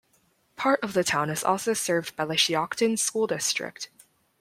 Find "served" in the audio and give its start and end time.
1.75-2.15